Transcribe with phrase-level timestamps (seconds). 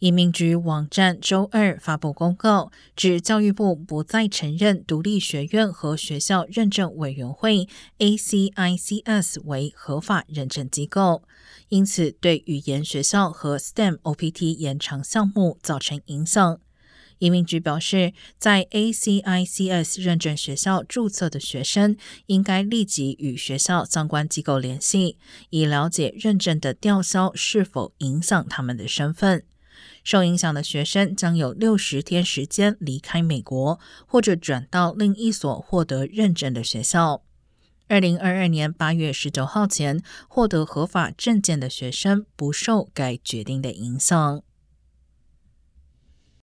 [0.00, 7.68] 移民局网站周二发布公告，指教育部不再承认独立学院和学校认证委员会
[7.98, 11.22] （ACICS） 为合法认证机构，
[11.68, 16.58] 因此对语言学校和 STEM OPT 延长项目造成影响。
[17.18, 21.94] 移民局表示，在 ACICS 认证学校注册的学生
[22.24, 25.18] 应该立即与学校相关机构联系，
[25.50, 29.44] 以了解认证的吊销是否影响他们的身份。
[30.04, 37.22] 受影响的学生将有六十天时间离开美国，或者转到另一所获得认证的学校。
[37.88, 44.42] 二零二二年八月十九号前获得合法证件的学生不受该决定的影响。